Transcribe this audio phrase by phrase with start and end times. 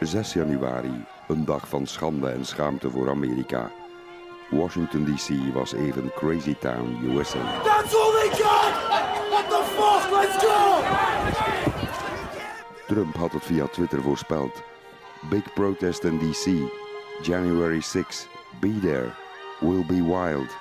[0.00, 3.70] 6 januari, een dag van schande en schaamte voor Amerika.
[4.50, 7.62] Washington DC was even Crazy Town, USA.
[7.62, 8.72] That's all they got!
[9.30, 10.10] What the fuck?
[10.10, 10.80] Let's go!
[12.86, 14.62] Trump had het via Twitter voorspeld.
[15.30, 16.70] Big protest in DC.
[17.22, 18.26] January 6.
[18.60, 19.12] Be there.
[19.60, 20.56] Will be wild.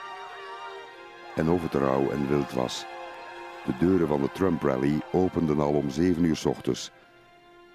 [1.35, 2.85] En of het rauw en wild was.
[3.65, 6.91] De deuren van de Trump-rally openden al om 7 uur s ochtends.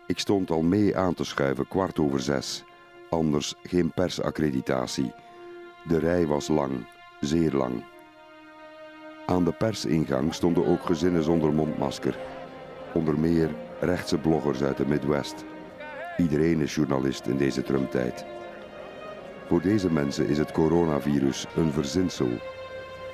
[0.06, 2.64] Ik stond al mee aan te schuiven kwart over zes.
[3.10, 5.12] Anders geen persaccreditatie.
[5.88, 6.86] De rij was lang,
[7.20, 7.84] zeer lang.
[9.26, 12.18] Aan de persingang stonden ook gezinnen zonder mondmasker.
[12.94, 15.44] Onder meer rechtse bloggers uit de Midwest.
[16.16, 18.24] Iedereen is journalist in deze Trump-tijd.
[19.46, 22.28] Voor deze mensen is het coronavirus een verzinsel.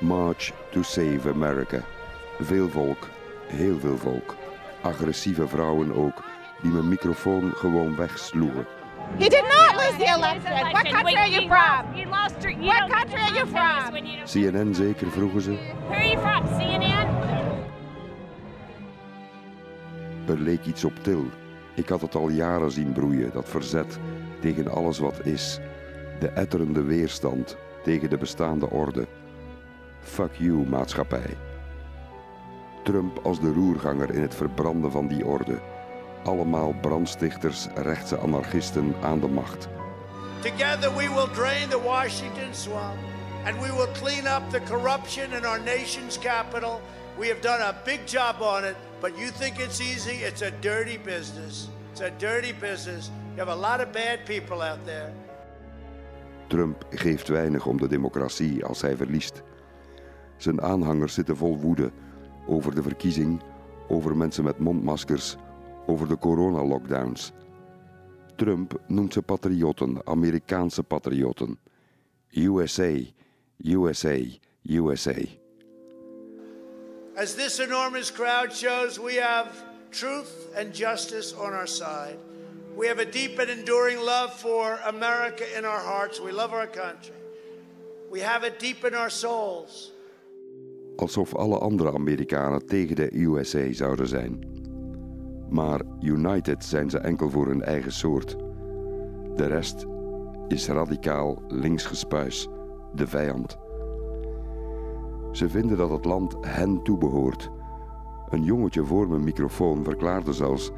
[0.00, 1.84] March to Save America.
[2.40, 3.08] Veel volk,
[3.46, 4.36] heel veel volk.
[4.82, 6.22] Agressieve vrouwen ook,
[6.62, 8.66] die mijn microfoon gewoon wegsloegen.
[9.18, 10.72] He did not lose the election.
[10.72, 11.94] What country are you from?
[11.94, 12.52] You lost your.
[12.52, 14.24] You What country are you from?
[14.24, 15.50] CNN zeker, vroegen ze.
[15.50, 16.58] Who are you from?
[16.58, 17.08] CNN?
[20.26, 21.24] Er leek iets op til.
[21.74, 23.98] Ik had het al jaren zien broeien, dat verzet
[24.40, 25.58] tegen alles wat is.
[26.20, 29.06] De etterende weerstand tegen de bestaande orde.
[30.00, 31.36] Fuck you, maatschappij.
[32.82, 35.58] Trump als de roerganger in het verbranden van die orde.
[36.24, 39.68] Allemaal brandstichters, rechtse anarchisten aan de macht.
[40.40, 42.98] Together we will drain the Washington swamp
[43.44, 46.80] and we will clean up the corruption in our nation's capital.
[47.18, 50.24] We have done a big job on it, but you think it's easy?
[50.24, 51.68] It's a dirty business.
[51.90, 53.10] It's a dirty business.
[53.36, 55.12] You have a lot of bad people out there.
[56.46, 59.42] Trump geeft weinig om de democratie als hij verliest.
[60.36, 61.90] Zijn aanhangers zitten vol woede
[62.46, 63.40] over de verkiezing,
[63.88, 65.36] over mensen met mondmaskers,
[65.90, 67.32] over de coronalockdowns.
[68.36, 71.58] Trump noemt ze patriotten, Amerikaanse patriotten.
[72.30, 73.12] USA,
[73.56, 74.18] USA,
[74.62, 75.26] USA.
[77.14, 79.48] As this enormous crowd shows, we have
[79.90, 82.18] truth and justice on our side.
[82.76, 86.20] We have a deep and enduring love for America in our hearts.
[86.20, 87.14] We love our country.
[88.10, 89.92] We have it deep in our souls.
[90.96, 94.59] Alsof alle andere Amerikanen tegen de USA zouden zijn.
[95.50, 98.36] Maar united zijn ze enkel voor hun eigen soort.
[99.36, 99.86] De rest
[100.48, 102.48] is radicaal linksgespuis,
[102.94, 103.58] de vijand.
[105.32, 107.50] Ze vinden dat het land hen toebehoort.
[108.28, 110.70] Een jongetje voor mijn microfoon verklaarde zelfs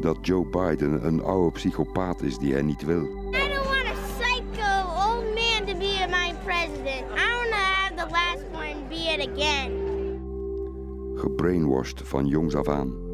[0.00, 3.02] dat Joe Biden een oude psychopaat is die hij niet wil.
[3.02, 4.72] I don't want a psycho
[5.06, 7.04] old man to be my president.
[7.16, 9.80] I want to have the last one be it again.
[11.20, 13.09] gebrainwashed van jongs af aan.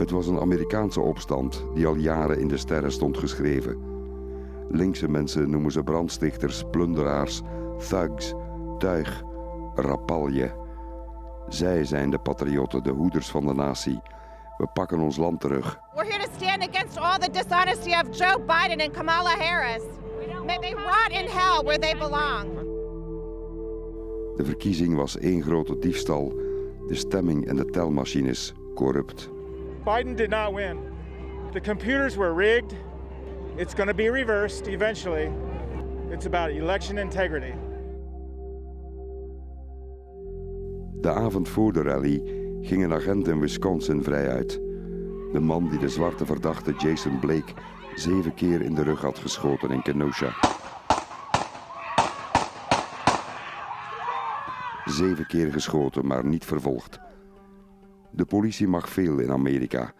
[0.00, 3.78] Het was een Amerikaanse opstand die al jaren in de sterren stond geschreven.
[4.68, 7.42] Linkse mensen noemen ze brandstichters, plunderaars,
[7.88, 8.34] thugs,
[8.78, 9.22] tuig,
[9.74, 10.54] rapalje.
[11.48, 14.00] Zij zijn de patriotten, de hoeders van de natie.
[14.56, 15.80] We pakken ons land terug.
[15.94, 19.82] We're here to stand against all the dishonesty of Joe Biden and Kamala Harris.
[20.46, 22.44] May they rot in hell where they belong.
[24.36, 26.32] De verkiezing was één grote diefstal.
[26.86, 29.30] De stemming en de telmachines corrupt.
[29.84, 30.78] Biden did not win.
[31.52, 32.76] The computers were rigged.
[33.56, 35.30] It's going to be reversed eventually.
[36.10, 37.54] It's about election integrity.
[41.00, 42.22] De avond voor de rally
[42.62, 44.60] ging een agent in Wisconsin vrijuit.
[45.32, 47.52] De man die de zwarte verdachte Jason Blake
[47.94, 50.34] zeven keer in de rug had geschoten in Kenosha.
[54.84, 57.00] Zeven keer geschoten, maar niet vervolgd.
[58.12, 59.92] De politie mag veel in Amerika,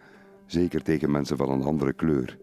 [0.45, 2.37] zeker tegen mensen van een andere kleur.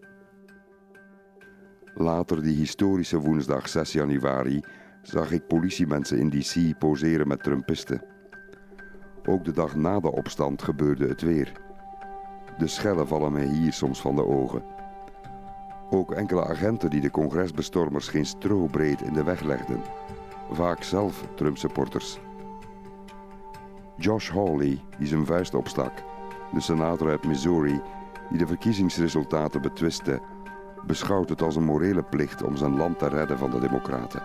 [1.95, 4.63] Later die historische woensdag 6 januari
[5.01, 8.01] zag ik politiemensen in DC poseren met Trumpisten.
[9.25, 11.51] Ook de dag na de opstand gebeurde het weer.
[12.57, 14.63] De schellen vallen mij hier soms van de ogen.
[15.89, 19.81] Ook enkele agenten die de congresbestormers geen strobreed in de weg legden.
[20.51, 22.19] Vaak zelf Trump-supporters.
[23.99, 25.91] Josh Hawley, die zijn vuist opstak.
[26.53, 27.81] De senator uit Missouri,
[28.29, 29.61] die de verkiezingsresultaten
[30.85, 34.21] beschouwt het als een morele plicht om zijn land te redden van de Democraten.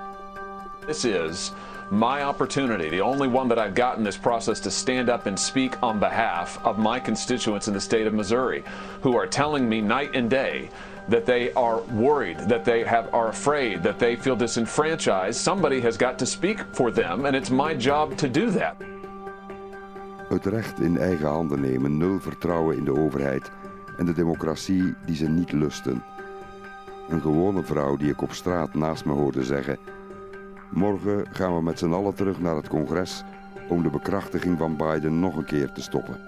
[0.86, 1.52] This is
[1.90, 5.40] my opportunity, the only one that I've got in this process to stand up and
[5.40, 8.62] speak on behalf of my constituents in the state of Missouri
[9.02, 10.68] who are telling me night and day
[11.08, 15.40] that they are worried, that they have are afraid, that they feel disenfranchised.
[15.40, 18.94] Somebody has got to speak for them and it's my job to do that.
[20.34, 23.50] Het recht in eigen handen nemen, nul vertrouwen in de overheid,
[23.96, 26.02] en de democratie die ze niet lusten.
[27.08, 29.78] Een gewone vrouw die ik op straat naast me hoorde zeggen:
[30.70, 33.25] Morgen gaan we met z'n allen terug naar het congres
[33.69, 36.20] om de bekrachtiging van Biden nog een keer te stoppen.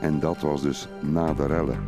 [0.00, 1.78] En dat was dus na de rellen.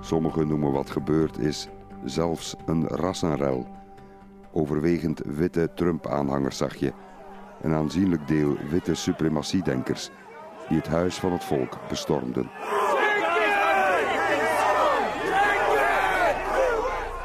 [0.00, 1.68] Sommigen noemen wat gebeurd is
[2.04, 3.66] zelfs een rassenrel.
[4.52, 6.92] Overwegend witte Trump-aanhangers zag je.
[7.60, 10.10] Een aanzienlijk deel witte suprematiedenkers
[10.68, 12.50] die het huis van het volk bestormden.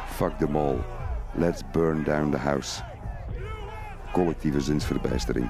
[0.08, 0.78] Fuck them all.
[1.34, 2.82] Let's burn down the house.
[4.12, 5.50] Collectieve zinsverbijstering.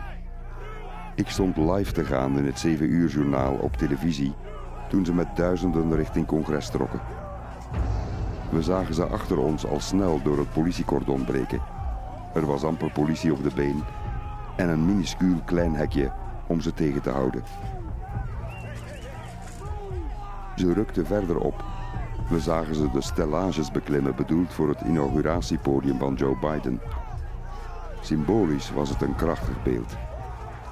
[1.16, 4.36] Ik stond live te gaan in het 7 uur journaal op televisie
[4.90, 7.27] toen ze met duizenden richting congres trokken.
[8.50, 11.62] We zagen ze achter ons al snel door het politiecordon breken.
[12.34, 13.84] Er was amper politie op de been
[14.56, 16.12] en een minuscuul klein hekje
[16.48, 17.44] om ze tegen te houden.
[20.56, 21.64] Ze rukten verder op.
[22.30, 26.82] We zagen ze de stellages beklimmen bedoeld voor het inauguratiepodium van Joe Biden.
[28.02, 29.96] Symbolisch was het een krachtig beeld.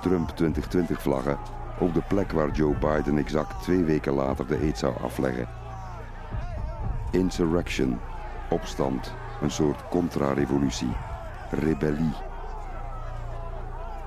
[0.01, 1.37] Trump 2020 vlaggen
[1.79, 5.64] op de plek waar Joe Biden exact twee weken later de eet zou afleggen.
[7.15, 7.99] Insurrection,
[8.49, 10.95] opstand, een soort contra-revolutie,
[11.49, 12.13] rebellie.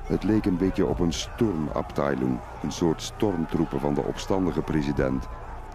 [0.06, 5.26] Het leek een beetje op een stormabteilung, een soort stormtroepen van de opstandige president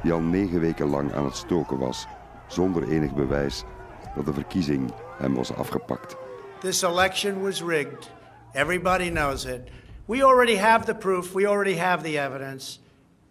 [0.01, 2.07] die al negen weken lang aan het stoken was,
[2.47, 3.63] zonder enig bewijs
[4.15, 6.15] dat de verkiezing hem was afgepakt.
[6.59, 8.11] This election was rigged.
[8.51, 9.69] Everybody knows it.
[10.05, 12.79] We already have the proof, we already have the evidence,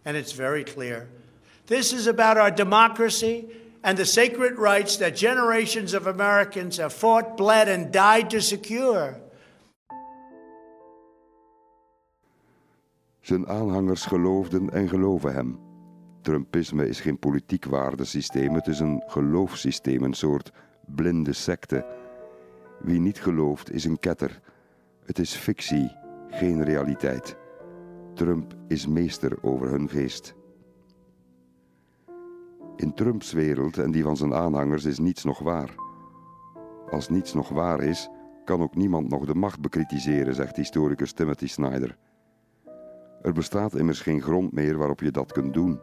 [0.05, 1.09] and it's very clear.
[1.65, 3.45] This is about our democracy
[3.83, 9.21] and the sacred rights that generations of Americans have fought, bled, and died to secure.
[13.21, 15.59] Zijn aanhangers geloofden en geloven hem.
[16.21, 20.53] Trumpisme is geen politiek waardesysteem, het is een geloofssysteem, een soort
[20.87, 21.87] blinde secte.
[22.81, 24.41] Wie niet gelooft is een ketter.
[25.05, 25.97] Het is fictie,
[26.31, 27.37] geen realiteit.
[28.15, 30.35] Trump is meester over hun geest.
[32.77, 35.75] In Trumps wereld en die van zijn aanhangers is niets nog waar.
[36.91, 38.09] Als niets nog waar is,
[38.45, 41.97] kan ook niemand nog de macht bekritiseren, zegt historicus Timothy Snyder.
[43.23, 45.81] Er bestaat immers geen grond meer waarop je dat kunt doen.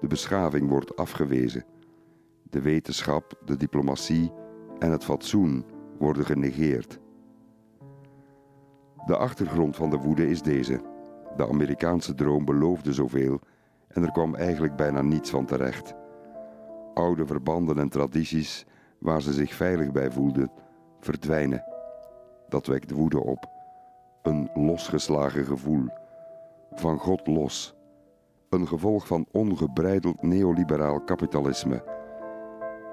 [0.00, 1.64] De beschaving wordt afgewezen.
[2.42, 4.32] De wetenschap, de diplomatie
[4.78, 5.64] en het fatsoen
[5.98, 6.98] worden genegeerd.
[9.06, 10.80] De achtergrond van de woede is deze.
[11.36, 13.40] De Amerikaanse droom beloofde zoveel
[13.94, 15.94] en er kwam eigenlijk bijna niets van terecht.
[16.94, 18.66] Oude verbanden en tradities
[18.98, 20.50] waar ze zich veilig bij voelden,
[21.00, 21.64] verdwijnen.
[22.48, 23.48] Dat wekt woede op.
[24.22, 25.86] Een losgeslagen gevoel.
[26.72, 27.74] Van God los.
[28.50, 31.92] Een gevolg van ongebreideld neoliberaal kapitalisme.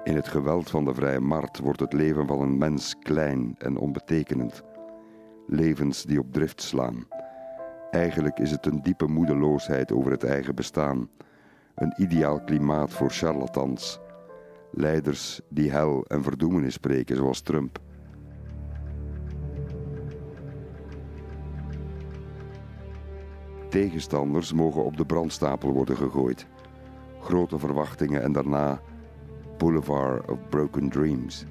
[0.04, 3.76] In het geweld van de vrije markt wordt het leven van een mens klein en
[3.76, 4.62] onbetekenend.
[5.46, 7.06] Levens die op drift slaan
[7.92, 11.08] Eigenlijk is het een diepe moedeloosheid over het eigen bestaan.
[11.74, 14.00] Een ideaal klimaat voor charlatans.
[14.70, 17.78] Leiders die hel en verdoemenis spreken, zoals Trump.
[23.68, 26.46] Tegenstanders mogen op de brandstapel worden gegooid.
[27.20, 28.80] Grote verwachtingen en daarna
[29.58, 31.44] Boulevard of Broken Dreams.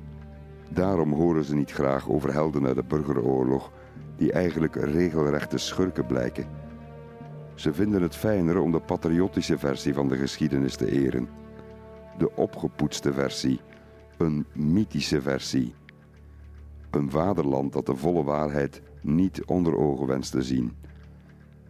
[0.69, 3.71] Daarom horen ze niet graag over helden uit de burgeroorlog
[4.22, 6.46] die eigenlijk regelrechte schurken blijken.
[7.56, 11.30] Ze vinden het fijner om de patriotische versie van de geschiedenis te eren.
[12.18, 13.60] De opgepoetste versie,
[14.18, 15.74] een mythische versie.
[16.92, 20.78] Een vaderland dat de volle waarheid niet onder ogen wenst te zien.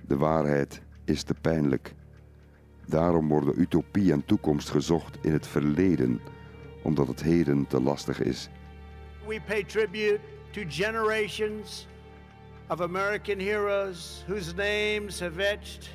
[0.07, 1.93] De waarheid is te pijnlijk.
[2.85, 6.19] Daarom worden utopie en toekomst gezocht in het verleden,
[6.83, 8.49] omdat het heden te lastig is.
[9.27, 10.19] We pay tribute
[10.51, 11.89] to generations
[12.71, 15.89] of American heroes whose names have etched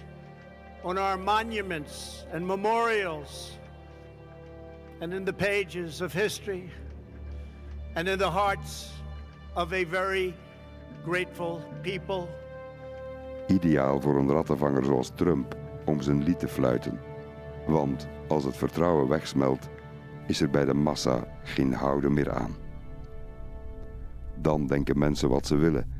[0.84, 3.52] on our monuments and memorials
[5.00, 6.70] and in the pages of history
[7.94, 8.90] and in the hearts
[9.54, 10.34] of a very
[11.02, 12.28] grateful people.
[13.48, 17.00] Ideaal voor een rattenvanger zoals Trump om zijn lied te fluiten.
[17.66, 19.68] Want als het vertrouwen wegsmelt,
[20.26, 22.56] is er bij de massa geen houden meer aan.
[24.34, 25.95] Dan denken mensen wat ze willen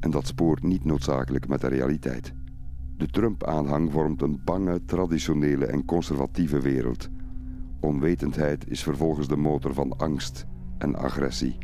[0.00, 2.32] en dat spoort niet noodzakelijk met de realiteit.
[2.96, 7.08] De Trump-aanhang vormt een bange, traditionele en conservatieve wereld.
[7.80, 10.46] Onwetendheid is vervolgens de motor van angst
[10.78, 11.58] en agressie.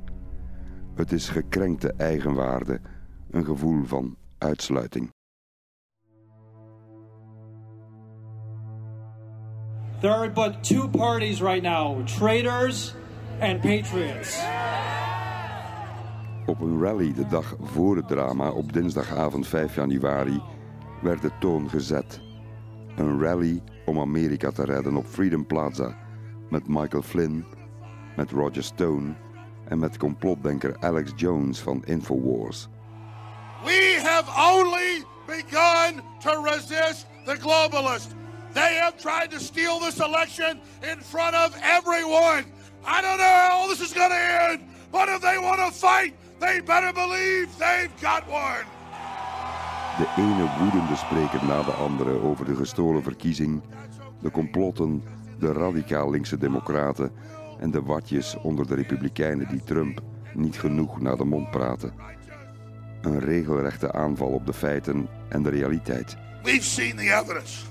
[0.95, 2.81] Het is gekrenkte eigenwaarde,
[3.31, 5.11] een gevoel van uitsluiting.
[10.01, 12.95] There are but two parties right now: traitors
[13.41, 14.39] and patriots.
[16.47, 20.43] Op een rally de dag voor het drama op dinsdagavond 5 januari
[21.03, 22.21] werd de toon gezet.
[22.97, 25.97] Een rally om Amerika te redden op Freedom Plaza
[26.51, 27.47] met Michael Flynn,
[28.17, 29.15] met Roger Stone
[29.69, 32.69] en met complotdenker Alex Jones van Infowars.
[33.65, 38.15] We have only begun to resist the globalists.
[38.53, 42.45] They have tried to steal this election in front of everyone.
[42.85, 44.61] I don't know how this is going to end,
[44.91, 48.65] but if they want to fight, they better believe they've got one.
[49.99, 53.63] De ene woedende spreker na de andere over de gestolen verkiezing,
[54.21, 55.03] de complotten,
[55.39, 57.13] de radicaal linkse democraten
[57.61, 60.01] en de watjes onder de republikeinen die Trump
[60.35, 61.93] niet genoeg naar de mond praten.
[63.01, 66.17] Een regelrechte aanval op de feiten en de realiteit.
[66.43, 67.65] We've seen the evidence.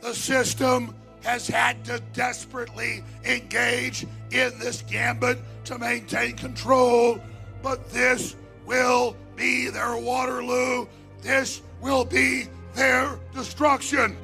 [0.00, 0.88] The system
[1.22, 7.18] has had to desperately engage in this gambit to maintain control,
[7.62, 8.36] but this
[8.66, 10.86] will be their Waterloo.
[11.22, 14.16] This will be their destruction.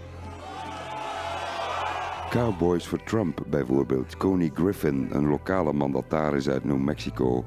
[2.30, 4.16] Cowboys for Trump bijvoorbeeld.
[4.16, 7.44] Coney Griffin, een lokale mandataris uit New Mexico,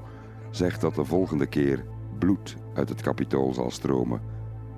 [0.52, 1.86] zegt dat de volgende keer
[2.20, 4.22] bloed uit het kapitool zal stromen.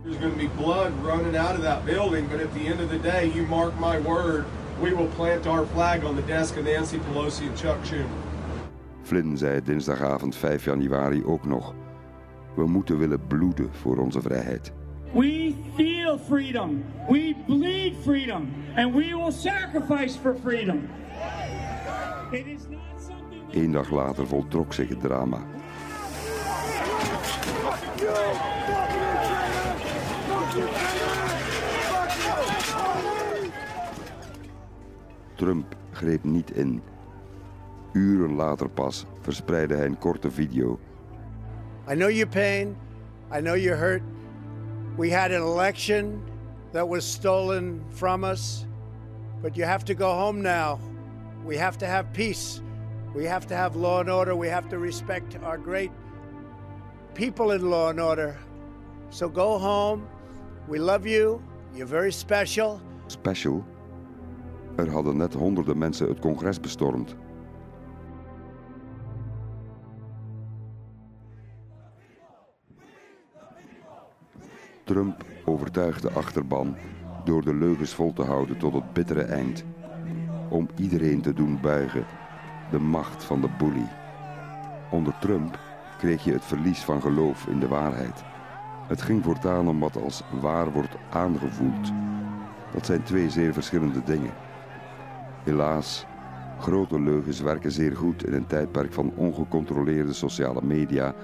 [0.04, 2.90] There's going to be blood running out of that building, but at the end of
[2.90, 4.46] the day, you mark my word,
[4.82, 8.29] we will plant our flag on the desk of Nancy Pelosi and Chuck Schumer.
[9.10, 11.74] Flynn zei dinsdagavond 5 januari ook nog:
[12.56, 14.74] We moeten willen bloeden voor onze vrijheid.
[15.14, 16.84] We feel freedom.
[17.08, 18.48] We bleed freedom.
[18.76, 20.80] And we will sacrifice for freedom.
[22.32, 23.64] It is not something.
[23.64, 25.38] Eén dag later voltrok zich het drama.
[35.36, 36.82] Trump greep niet in.
[37.94, 40.80] Uren later pas verspreidde hij een korte video.
[41.92, 42.78] I know your pain.
[43.38, 44.02] I know you're hurt.
[44.98, 46.22] We had an election
[46.72, 48.66] that was stolen from us,
[49.42, 50.80] but you have to go home now.
[51.46, 52.62] We have to have peace.
[53.16, 54.36] We have to have law and order.
[54.36, 55.92] We have to respect our great
[57.14, 58.38] people in law and order.
[59.10, 60.08] So go home.
[60.68, 61.42] We love you.
[61.74, 62.82] You're very special.
[63.08, 63.64] Special?
[64.76, 67.16] Er hadden net honderden mensen het congres bestormd.
[74.90, 76.76] Trump overtuigt de achterban
[77.24, 79.64] door de leugens vol te houden tot het bittere eind.
[80.50, 82.06] Om iedereen te doen buigen,
[82.72, 83.88] de macht van de bully.
[84.92, 85.60] Onder Trump
[85.98, 88.24] kreeg je het verlies van geloof in de waarheid.
[88.88, 91.92] Het ging voortaan om wat als waar wordt aangevoeld.
[92.74, 94.34] Dat zijn twee zeer verschillende dingen.
[95.44, 96.06] Helaas,
[96.60, 101.16] grote leugens werken zeer goed in een tijdperk van ongecontroleerde sociale media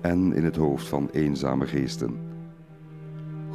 [0.00, 2.34] en in het hoofd van eenzame geesten.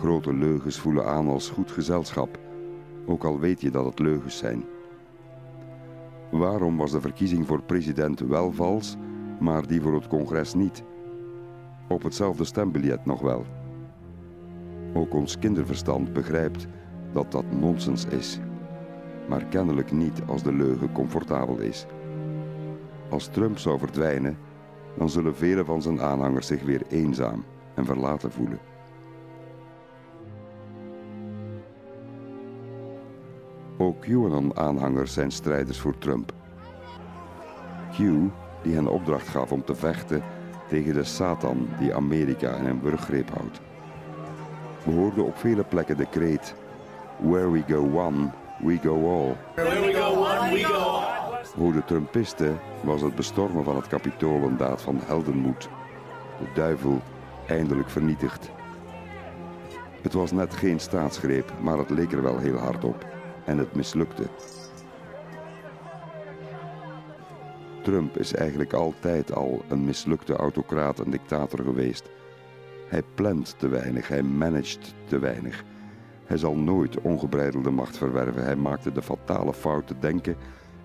[0.01, 2.39] Grote leugens voelen aan als goed gezelschap,
[3.05, 4.63] ook al weet je dat het leugens zijn.
[6.31, 8.97] Waarom was de verkiezing voor president wel vals,
[9.39, 10.83] maar die voor het congres niet?
[11.87, 13.45] Op hetzelfde stembiljet nog wel.
[14.93, 16.67] Ook ons kinderverstand begrijpt
[17.11, 18.39] dat dat nonsens is,
[19.27, 21.85] maar kennelijk niet als de leugen comfortabel is.
[23.09, 24.37] Als Trump zou verdwijnen,
[24.97, 27.43] dan zullen vele van zijn aanhangers zich weer eenzaam
[27.75, 28.70] en verlaten voelen.
[33.81, 36.33] Ook QAnon-aanhangers zijn strijders voor Trump.
[37.91, 37.97] Q,
[38.63, 40.23] die hen opdracht gaf om te vechten
[40.67, 43.61] tegen de Satan die Amerika in een wurggreep houdt.
[44.83, 46.55] We hoorden op vele plekken de kreet:
[47.17, 49.35] Where we go one, we go all.
[49.55, 51.43] Where we go one, we go all.
[51.43, 55.69] Voor de Trumpisten was het bestormen van het kapitool een daad van heldenmoed.
[56.39, 57.01] De duivel
[57.47, 58.49] eindelijk vernietigd.
[60.01, 63.05] Het was net geen staatsgreep, maar het leek er wel heel hard op.
[63.45, 64.23] En het mislukte.
[67.81, 72.09] Trump is eigenlijk altijd al een mislukte autocraat en dictator geweest.
[72.87, 75.63] Hij plant te weinig, hij managt te weinig.
[76.25, 78.43] Hij zal nooit ongebreidelde macht verwerven.
[78.43, 80.35] Hij maakte de fatale fout te denken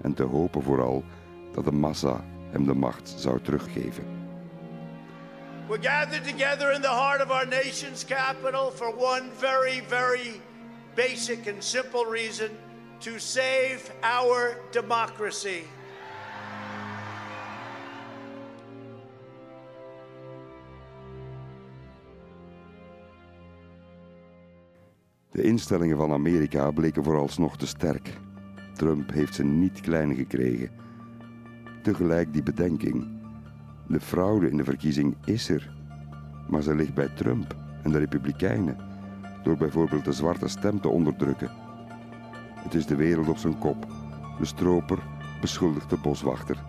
[0.01, 1.05] en te hopen vooral
[1.53, 4.05] dat de massa hem de macht zou teruggeven.
[5.69, 10.41] We're gathered together in the heart of our nation's capital for one very, very
[10.97, 12.49] basic and simple reason
[13.01, 15.63] to save our democracy.
[25.31, 28.11] De instellingen van Amerika bleken vooralsnog te sterk.
[28.75, 30.71] Trump heeft ze niet klein gekregen.
[31.83, 33.09] Tegelijk die bedenking.
[33.89, 35.71] De fraude in de verkiezing is er,
[36.49, 38.86] maar ze ligt bij Trump en de Republikeinen,
[39.47, 41.51] door bijvoorbeeld de zwarte stem te onderdrukken.
[42.55, 43.87] Het is de wereld op zijn kop.
[44.39, 44.99] De stroper
[45.41, 46.65] beschuldigt de boswachter.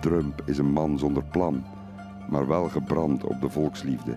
[0.00, 1.64] Trump is een man zonder plan,
[2.30, 4.16] maar wel gebrand op de volksliefde.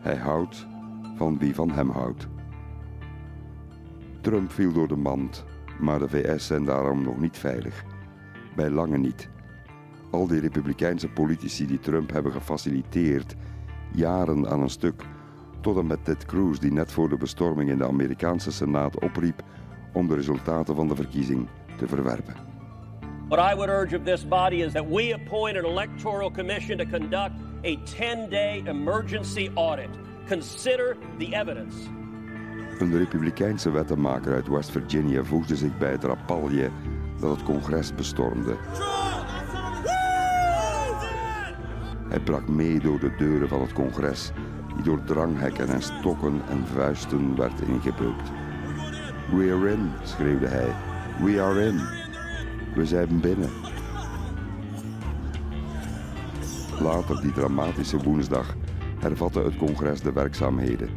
[0.00, 0.66] Hij houdt
[1.16, 2.28] van wie van hem houdt.
[4.20, 5.44] Trump viel door de mand,
[5.78, 7.84] maar de VS zijn daarom nog niet veilig.
[8.56, 9.28] Bij lange niet.
[10.10, 13.36] Al die republikeinse politici die Trump hebben gefaciliteerd,
[13.92, 15.04] jaren aan een stuk,
[15.60, 19.42] tot en met Ted Cruz die net voor de bestorming in de Amerikaanse Senaat opriep
[19.92, 22.34] om de resultaten van de verkiezing te verwerpen.
[23.28, 26.84] What I would urge of this body is that we appoint an electoral commission to
[26.84, 27.32] conduct
[27.64, 29.90] a 10-day emergency audit.
[30.28, 31.76] Consider the evidence.
[32.78, 36.70] Een republikeinse wettenmaker uit West Virginia voegde zich bij het rapalje
[37.20, 38.56] dat het congres bestormde.
[42.08, 44.32] Hij brak mee door de deuren van het congres,
[44.82, 48.30] die door dranghekken en stokken en vuisten werd ingebeukt.
[49.30, 50.74] We are in, schreeuwde hij.
[51.24, 51.80] We are in.
[52.74, 53.50] We zijn binnen.
[56.80, 58.56] Later die dramatische woensdag
[58.98, 60.88] hervatte het congres de werkzaamheden.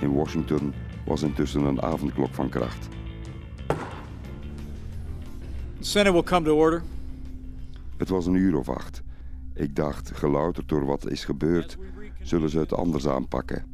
[0.00, 0.72] In Washington
[1.06, 2.88] was intussen een avondklok van kracht.
[5.78, 6.82] The Senate will come to order.
[7.96, 9.02] Het was een uur of acht.
[9.54, 11.78] Ik dacht, gelouterd door wat is gebeurd,
[12.24, 13.64] zullen ze het anders aanpakken.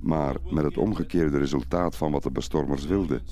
[0.00, 3.22] Maar met het omgekeerde resultaat van wat de bestormers wilden.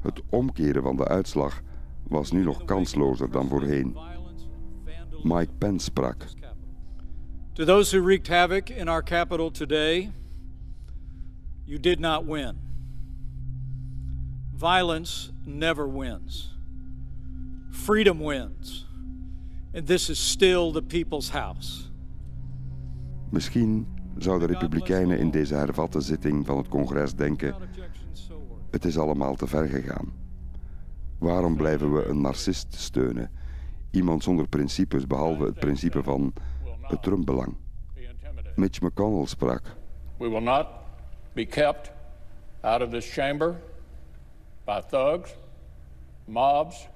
[0.00, 1.62] Het omkeren van de uitslag
[2.02, 3.96] was nu nog kanslozer dan voorheen.
[5.22, 6.26] Mike Pence sprak.
[7.54, 10.10] To those who wreaked havoc in our capital today,
[11.64, 12.56] you did not win.
[14.56, 16.56] Violence never wins.
[17.70, 18.86] Freedom wins.
[19.74, 21.91] And this is still the people's house.
[23.32, 23.86] Misschien
[24.18, 27.54] zouden Republikeinen in deze hervatte zitting van het congres denken:
[28.70, 30.12] het is allemaal te ver gegaan.
[31.18, 33.30] Waarom blijven we een narcist steunen?
[33.90, 36.32] Iemand zonder principes behalve het principe van
[36.80, 37.54] het Trump-belang.
[38.54, 39.62] Mitch McConnell sprak.
[40.18, 40.66] We will not
[41.32, 41.92] be kept
[42.60, 43.60] out of this chamber
[44.64, 45.36] by thugs,
[46.24, 46.88] mobs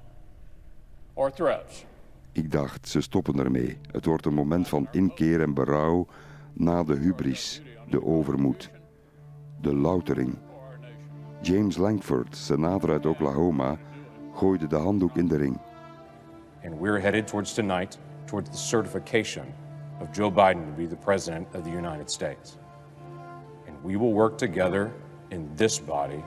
[1.14, 1.85] or threats.
[2.33, 3.79] Ik dacht, ze stoppen ermee.
[3.90, 6.07] Het wordt een moment van inkeer en berouw
[6.57, 8.71] na de hubris, de overmoed,
[9.61, 10.38] de loutering.
[11.42, 13.79] James Langford, senator uit Oklahoma,
[14.35, 15.59] gooide de handdoek in de ring.
[16.64, 19.45] And we're headed towards tonight, towards the certification
[20.01, 22.59] of Joe Biden to be the President of the United States.
[23.66, 24.90] And we will work together
[25.31, 26.23] in this body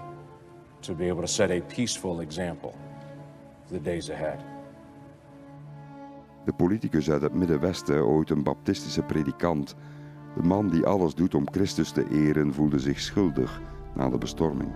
[0.82, 2.74] to be able to set a peaceful example
[3.66, 4.40] for the days ahead.
[6.46, 9.76] De politicus uit het Middenwesten, ooit een baptistische predikant,
[10.36, 13.62] de man die alles doet om Christus te eren, voelde zich schuldig
[13.96, 14.70] na de bestorming.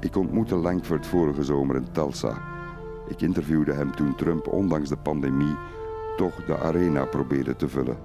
[0.00, 2.42] Ik ontmoette Langford vorige zomer in Tulsa.
[3.08, 5.56] Ik interviewde hem toen Trump, ondanks de pandemie,
[6.16, 7.96] toch de arena probeerde te vullen.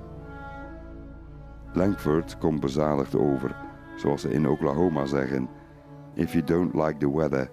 [1.74, 3.56] Langford komt bezadigd over,
[3.96, 5.50] zoals ze in Oklahoma zeggen:
[6.14, 7.52] If you don't like the weather,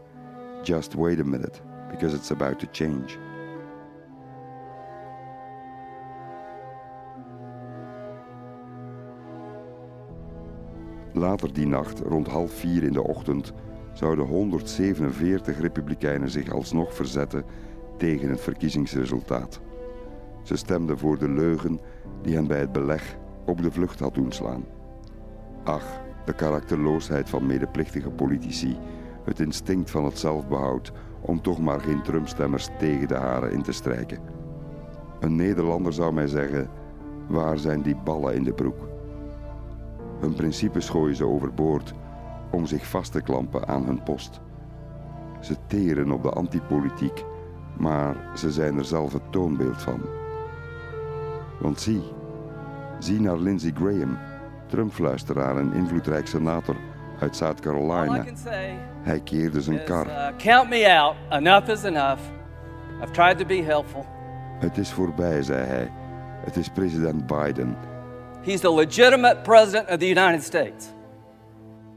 [0.62, 3.25] just wait a minute, because it's about to change.
[11.16, 13.52] Later die nacht, rond half vier in de ochtend,
[13.92, 17.44] zouden 147 Republikeinen zich alsnog verzetten
[17.96, 19.60] tegen het verkiezingsresultaat.
[20.42, 21.80] Ze stemden voor de leugen
[22.22, 24.64] die hen bij het beleg op de vlucht had doen slaan.
[25.64, 25.86] Ach,
[26.24, 28.76] de karakterloosheid van medeplichtige politici,
[29.24, 33.72] het instinct van het zelfbehoud om toch maar geen Trump-stemmers tegen de haren in te
[33.72, 34.20] strijken.
[35.20, 36.68] Een Nederlander zou mij zeggen:
[37.28, 38.95] waar zijn die ballen in de broek?
[40.20, 41.94] Hun principes gooien ze overboord
[42.50, 44.40] om zich vast te klampen aan hun post.
[45.40, 47.24] Ze teren op de antipolitiek,
[47.78, 50.00] maar ze zijn er zelf het toonbeeld van.
[51.60, 52.02] Want zie,
[52.98, 54.18] zie naar Lindsey Graham,
[54.66, 56.76] Trump-fluisteraar en invloedrijk senator
[57.20, 58.24] uit South Carolina.
[59.02, 60.06] Hij keerde zijn kar.
[60.06, 61.14] Uh, count me out.
[61.30, 62.20] Enough is enough.
[63.02, 64.06] I've tried to be helpful.
[64.58, 65.92] Het is voorbij, zei hij.
[66.44, 67.76] Het is president Biden.
[68.46, 70.86] He's the legitimate president of the United States.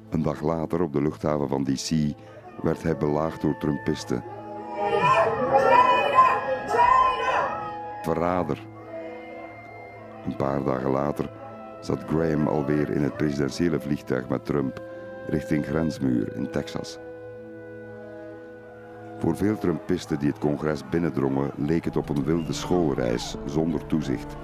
[0.10, 2.14] Een dag later op de luchthaven van DC
[2.62, 4.24] werd hij belaagd door Trumpisten.
[8.02, 8.58] Verrader.
[10.26, 11.30] Een paar dagen later
[11.82, 14.82] zat Graham alweer in het presidentiële vliegtuig met Trump
[15.28, 16.98] richting grensmuur in Texas.
[19.18, 24.36] Voor veel Trumpisten die het congres binnendrongen leek het op een wilde schoolreis zonder toezicht.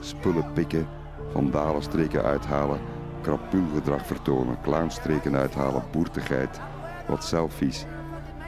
[0.00, 0.86] Spullen pikken,
[1.34, 2.80] vandalenstreken uithalen,
[3.22, 6.60] krapulgedrag vertonen, clownstreken uithalen, boertigheid,
[7.06, 7.84] wat selfies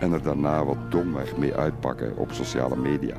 [0.01, 3.16] en er daarna wat domweg mee uitpakken op sociale media.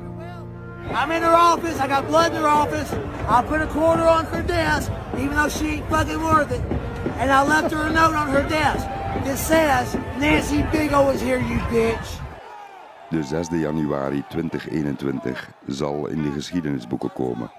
[0.90, 2.94] I'm in her office, I got blood in her office,
[3.28, 6.62] I'll put a quarter on her desk, even though she ain't fucking worth it.
[7.18, 8.86] And I left her a note on her desk
[9.24, 10.60] that says, Nancy
[11.12, 12.26] is here, you bitch.
[13.10, 17.50] De 6 januari 2021 zal in de geschiedenisboeken komen.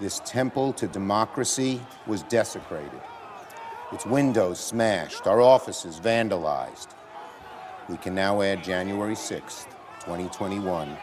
[0.00, 3.00] This temple to democracy was desecrated.
[3.90, 6.86] Its windows smashed, our offices vandalized.
[7.88, 9.66] We can now add January 6th,
[9.98, 10.96] 2021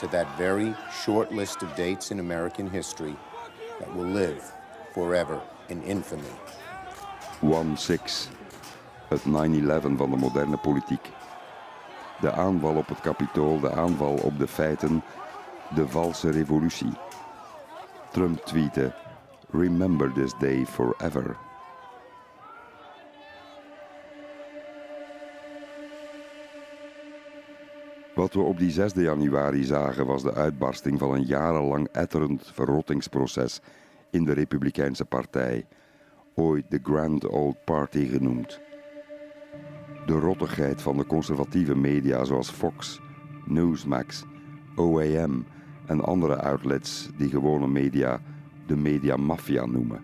[0.00, 3.16] to that very short list of dates in American history
[3.78, 4.52] that will live
[4.92, 6.34] forever in infamy.
[7.40, 8.28] 1-6,
[9.08, 11.10] het 9-11 van de moderne politiek.
[12.20, 15.02] De aanval op het kapitool, de aanval op de feiten,
[15.74, 16.92] de valse revolutie.
[18.12, 18.92] Trump tweette:
[19.50, 21.36] Remember this day forever.
[28.14, 33.60] Wat we op die 6 januari zagen was de uitbarsting van een jarenlang etterend verrottingsproces
[34.10, 35.66] in de Republikeinse Partij,
[36.34, 38.60] ooit de Grand Old Party genoemd.
[40.06, 43.00] De rottigheid van de conservatieve media zoals Fox,
[43.46, 44.24] Newsmax,
[44.76, 45.46] OAM
[45.90, 48.20] en andere outlets die gewone media
[48.66, 50.00] de mediamafia noemen.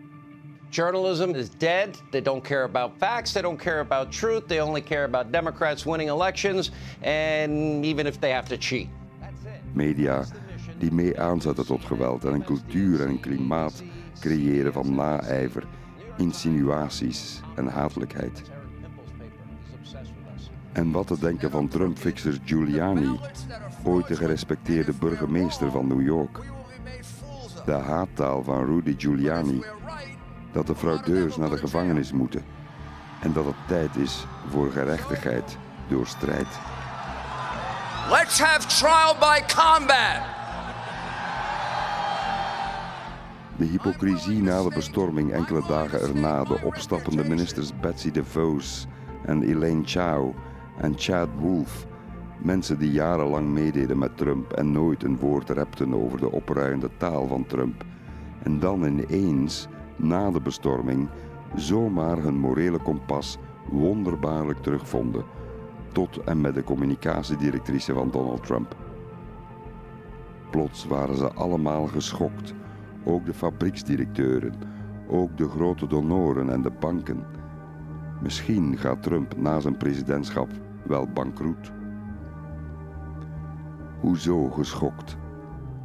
[0.71, 2.03] Journalism is dead.
[2.11, 3.33] They don't care about facts.
[3.33, 4.47] They don't care about truth.
[4.47, 6.71] They only care about Democrats winning elections,
[7.03, 8.89] and even if they have to cheat.
[9.73, 10.25] Media
[10.79, 13.83] die mee aanzetten tot geweld en een cultuur en een klimaat
[14.21, 15.65] creëren van naijver,
[16.17, 18.43] insinuaties en hatelijkheid.
[20.77, 23.21] En wat te denken van Trump-fixer Giuliani,
[23.85, 26.39] ooit de gerespecteerde burgemeester van New York.
[27.65, 29.63] De haattaal van Rudy Giuliani,
[30.53, 32.45] dat de fraudeurs naar de gevangenis moeten
[33.21, 35.57] en dat het tijd is voor gerechtigheid
[35.89, 36.49] door strijd.
[38.11, 40.23] Let's have trial by combat.
[43.57, 48.87] De hypocrisie na de bestorming enkele dagen erna, de opstappende ministers Betsy DeVos
[49.25, 50.35] en Elaine Chao
[50.81, 51.87] en Chad Wolf,
[52.39, 57.27] mensen die jarenlang meededen met Trump en nooit een woord repten over de opruiende taal
[57.27, 57.85] van Trump,
[58.43, 61.09] en dan ineens, na de bestorming,
[61.55, 63.39] zomaar hun morele kompas
[63.71, 65.25] wonderbaarlijk terugvonden,
[65.93, 68.77] tot en met de communicatiedirectrice van Donald Trump.
[70.51, 72.55] Plots waren ze allemaal geschokt,
[73.05, 74.55] ook de fabrieksdirecteuren,
[75.09, 77.25] ook de grote donoren en de banken.
[78.23, 80.49] Misschien gaat Trump na zijn presidentschap
[80.87, 81.73] wel bankroet.
[84.01, 85.17] Hoezo geschokt?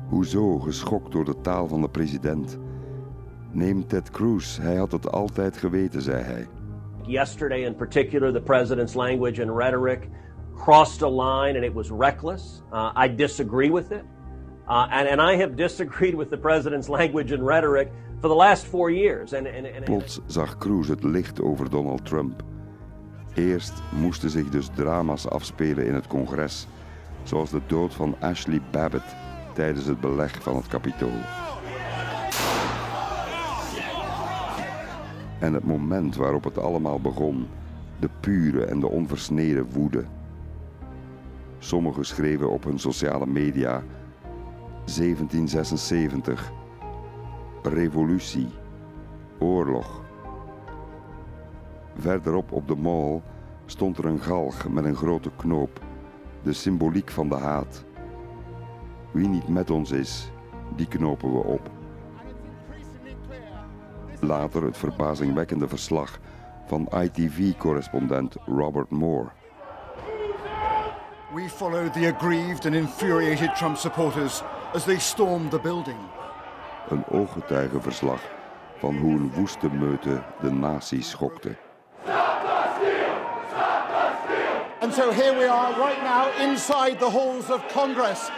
[0.07, 2.59] Hoezo geschokt door de taal van de president?
[3.51, 6.47] Neem Ted Cruz, hij had het altijd geweten, zei hij.
[7.01, 10.09] Yesterday, in particular, the president's language and rhetoric
[10.55, 12.61] crossed a line and it was reckless.
[12.73, 14.03] Uh, I disagree with it.
[14.69, 18.65] Uh, and, and I have disagreed with the president's language and rhetoric for the last
[18.65, 19.33] four years.
[19.33, 22.43] And, and, and Plots zag Cruz het licht over Donald Trump.
[23.33, 26.67] Eerst moesten zich dus drama's afspelen in het congres,
[27.23, 29.15] zoals de dood van Ashley Babbitt
[29.53, 31.19] tijdens het beleg van het kapitool.
[35.39, 37.47] En het moment waarop het allemaal begon,
[37.99, 40.05] de pure en de onversneden woede.
[41.59, 43.83] Sommigen schreven op hun sociale media
[44.85, 46.51] 1776,
[47.63, 48.47] revolutie,
[49.39, 50.00] oorlog.
[51.97, 53.21] Verderop op de mall
[53.65, 55.79] stond er een galg met een grote knoop,
[56.43, 57.83] de symboliek van de haat.
[59.11, 60.31] Wie niet met ons is,
[60.75, 61.69] die knopen we op.
[64.19, 66.19] Later het verbazingwekkende verslag
[66.65, 69.29] van ITV-correspondent Robert Moore.
[71.33, 75.97] We followed the aggrieved and infuriated Trump supporters as they stormed the building.
[76.89, 78.21] Een ooggetuigenverslag
[78.77, 81.55] van hoe een woeste meute de nazi's schokte.
[84.81, 88.29] And so here we are right now inside the halls of Congress.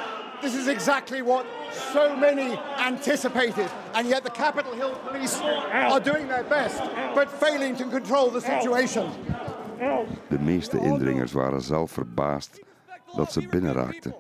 [0.42, 1.46] This is exactly what
[1.94, 3.70] so many anticipated.
[3.94, 6.82] And yet the Capitol Hill police are doing their best,
[7.16, 9.10] but failing to control the situation.
[10.30, 12.60] De meeste indringers waren zelf verbaasd
[13.16, 14.16] dat ze binnenraakten.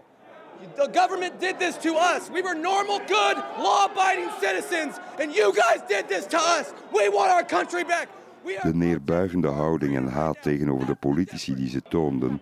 [0.76, 2.30] The government did this to us.
[2.32, 6.74] We were normal, good, law abiding citizens, and you guys did this to us.
[6.92, 8.08] We want our country back.
[8.44, 12.42] De neerbuigende houding en haat tegenover de politici die ze toonden,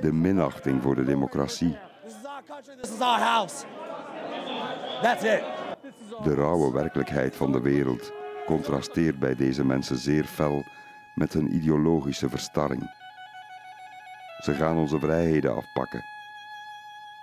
[0.00, 1.76] de minachting voor de democratie.
[6.22, 8.12] De rauwe werkelijkheid van de wereld
[8.46, 10.64] contrasteert bij deze mensen zeer fel
[11.14, 12.90] met hun ideologische verstarring.
[14.42, 16.04] Ze gaan onze vrijheden afpakken.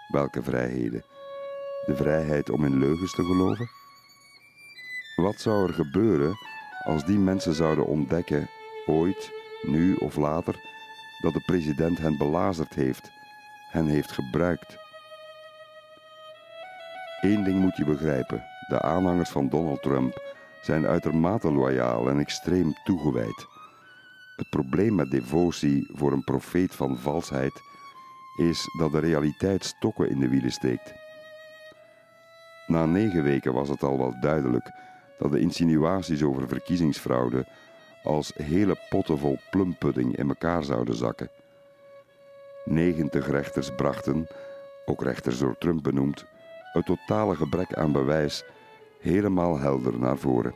[0.08, 1.04] Welke vrijheden?
[1.86, 3.70] De vrijheid om in leugens te geloven?
[5.16, 6.36] Wat zou er gebeuren
[6.84, 8.50] als die mensen zouden ontdekken,
[8.86, 10.56] ooit, nu of later,
[11.22, 13.12] dat de president hen belazerd heeft,
[13.72, 14.78] hen heeft gebruikt?
[17.22, 20.22] Eén ding moet je begrijpen: de aanhangers van Donald Trump
[20.62, 23.46] zijn uitermate loyaal en extreem toegewijd.
[24.36, 27.62] Het probleem met devotie voor een profeet van valsheid
[28.38, 30.94] is dat de realiteit stokken in de wielen steekt.
[32.68, 34.72] Na negen weken was het al wel duidelijk
[35.22, 37.46] dat de insinuaties over verkiezingsfraude
[38.04, 41.30] als hele potten vol plumpudding in elkaar zouden zakken.
[42.66, 44.28] 90 rechters brachten,
[44.86, 46.26] ook rechters door Trump benoemd,
[46.74, 48.44] het totale gebrek aan bewijs
[49.00, 50.56] helemaal helder naar voren.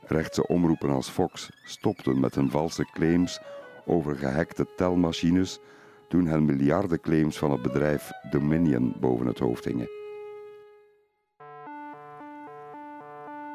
[0.00, 3.40] Rechtse omroepen als Fox stopten met hun valse claims
[3.86, 5.58] over gehackte telmachines
[6.08, 10.01] toen hen miljardenclaims van het bedrijf Dominion boven het hoofd hingen.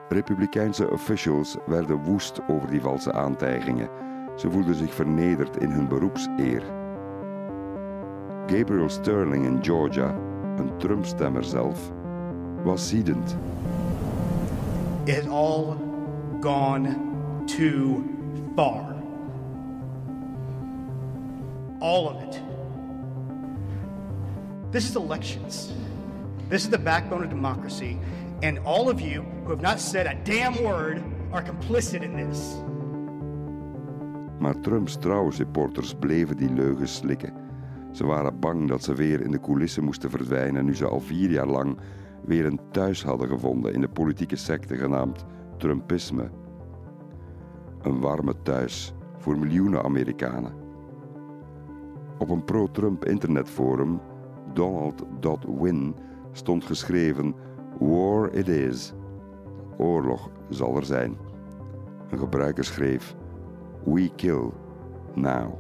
[0.10, 3.90] Republikeinse officials werden woest over die valse aantijgingen.
[4.36, 6.64] Ze voelden zich vernederd in hun beroepseer.
[8.46, 10.16] Gabriel Sterling in Georgia,
[10.58, 11.92] een Trump-stemmer zelf,
[12.64, 13.38] was ziedend.
[15.04, 15.76] It all
[16.42, 16.98] gone
[17.46, 18.04] too
[18.56, 18.96] far.
[21.80, 22.42] All of it.
[24.70, 25.72] This is elections.
[26.48, 27.98] This is the backbone of democracy.
[28.42, 32.56] And all of you who have not said damn word are complicit in this.
[34.40, 37.34] Maar Trumps trouwe supporters bleven die leugens slikken.
[37.92, 41.30] Ze waren bang dat ze weer in de coulissen moesten verdwijnen nu ze al vier
[41.30, 41.78] jaar lang
[42.26, 45.26] weer een thuis hadden gevonden in de politieke secte genaamd
[45.58, 46.30] Trumpisme.
[47.82, 50.54] Een warme thuis voor miljoenen Amerikanen.
[52.18, 54.00] Op een pro-Trump internetforum,
[54.54, 55.96] Donald.win,
[56.32, 57.36] stond geschreven:
[57.80, 58.94] War it is.
[59.78, 61.18] Oorlog zal er zijn.
[62.10, 63.16] Een gebruiker schreef:
[63.84, 64.50] We kill
[65.14, 65.54] now.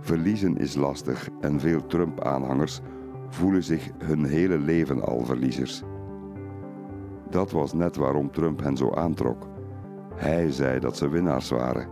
[0.00, 2.80] Verliezen is lastig en veel Trump-aanhangers
[3.28, 5.82] voelen zich hun hele leven al verliezers.
[7.30, 9.48] Dat was net waarom Trump hen zo aantrok.
[10.14, 11.88] Hij zei dat ze winnaars waren.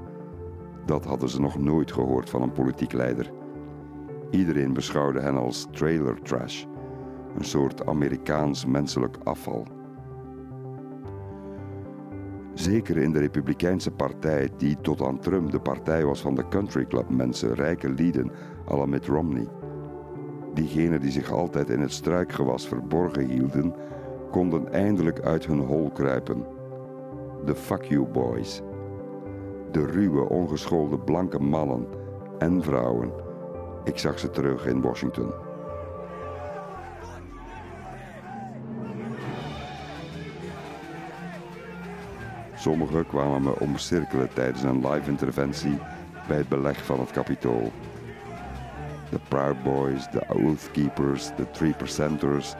[0.87, 3.33] Dat hadden ze nog nooit gehoord van een politiek leider.
[4.31, 6.65] Iedereen beschouwde hen als trailer trash,
[7.39, 9.67] een soort Amerikaans menselijk afval.
[12.55, 16.87] Zeker in de Republikeinse partij, die tot aan Trump de partij was van de country
[16.87, 18.31] club mensen, rijke lieden,
[18.71, 19.49] à Mitt Romney.
[20.55, 23.75] Diegenen die zich altijd in het struikgewas verborgen hielden,
[24.31, 26.45] konden eindelijk uit hun hol kruipen.
[27.45, 28.63] De fuck you boys.
[29.71, 31.87] De ruwe, ongeschoolde blanke mannen
[32.39, 33.13] en vrouwen.
[33.85, 35.48] Ik zag ze terug in Washington.
[42.59, 45.79] Sommigen kwamen me omcirkelen tijdens een live interventie
[46.29, 47.73] bij het beleg van het kapitool.
[49.11, 52.55] De Proud Boys, de Oath Keepers, de Three Percenters,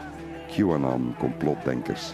[0.47, 2.13] QAnon complotdenkers.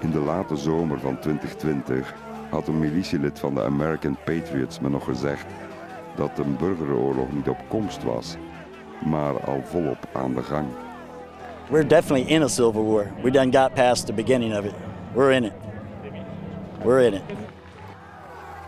[0.00, 2.14] In de late zomer van 2020
[2.50, 5.46] had een militielid van de American Patriots me nog gezegd
[6.16, 8.36] dat een burgeroorlog niet op komst was,
[9.04, 10.66] maar al volop aan de gang.
[11.70, 13.06] We're definitely in a civil war.
[13.22, 14.89] We done got past the beginning of it.
[15.14, 15.52] We're in it.
[16.84, 17.22] We're in it.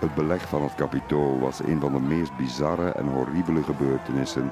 [0.01, 4.51] Het beleg van het kapitool was een van de meest bizarre en horribele gebeurtenissen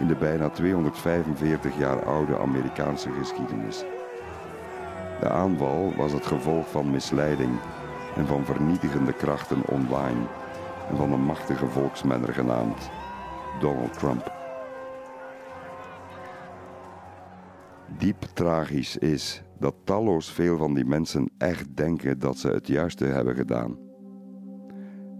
[0.00, 3.84] in de bijna 245 jaar oude Amerikaanse geschiedenis.
[5.20, 7.58] De aanval was het gevolg van misleiding
[8.16, 10.26] en van vernietigende krachten online
[10.90, 12.90] en van een machtige volksmenner genaamd
[13.60, 14.32] Donald Trump.
[17.86, 23.04] Diep tragisch is dat talloos veel van die mensen echt denken dat ze het juiste
[23.04, 23.78] hebben gedaan.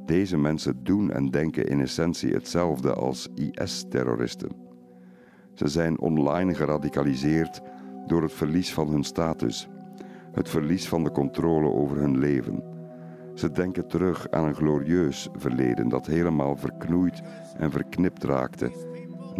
[0.07, 4.51] Deze mensen doen en denken in essentie hetzelfde als IS-terroristen.
[5.55, 7.61] Ze zijn online geradicaliseerd
[8.07, 9.69] door het verlies van hun status,
[10.33, 12.63] het verlies van de controle over hun leven.
[13.35, 17.23] Ze denken terug aan een glorieus verleden dat helemaal verknoeid
[17.57, 18.71] en verknipt raakte.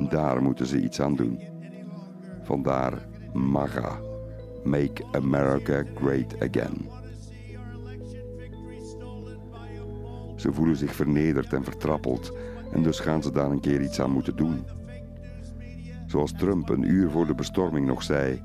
[0.09, 1.41] Daar moeten ze iets aan doen.
[2.43, 4.01] Vandaar MAGA,
[4.65, 6.89] Make America Great Again.
[10.37, 12.33] Ze voelen zich vernederd en vertrappeld
[12.73, 14.67] en dus gaan ze daar een keer iets aan moeten doen.
[16.07, 18.43] Zoals Trump een uur voor de bestorming nog zei: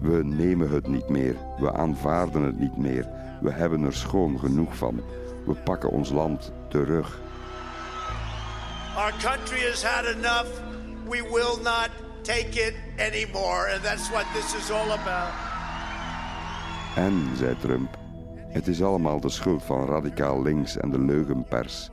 [0.00, 3.08] We nemen het niet meer, we aanvaarden het niet meer,
[3.40, 5.00] we hebben er schoon genoeg van,
[5.46, 7.20] we pakken ons land terug.
[8.96, 10.50] Our country has had enough.
[11.08, 13.68] We will not take it anymore.
[13.68, 15.32] And that's what this is all about.
[16.96, 17.96] En, zei Trump,
[18.48, 21.88] het is allemaal de schuld van radicaal links en de leugenpers.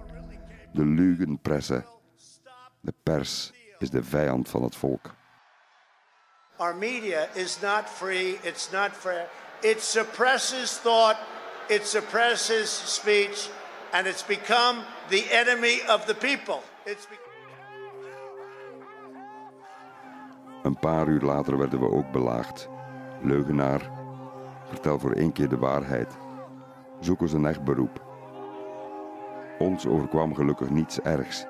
[0.74, 1.86] De leugenpressen.
[2.82, 5.14] De pers is de vijand van het volk.
[6.58, 8.38] Our media is not free.
[8.42, 9.28] It's not fair.
[9.62, 11.18] It suppresses thought.
[11.68, 13.50] It suppresses speech.
[13.92, 16.62] And it's become the enemy of the people.
[16.86, 17.08] It's
[20.64, 22.70] Een paar uur later werden we ook belaagd.
[23.22, 23.92] Leugenaar,
[24.64, 26.18] vertel voor één keer de waarheid.
[27.00, 28.08] Zoek eens een echt beroep.
[29.60, 31.46] Ons overkwam gelukkig niets ergs,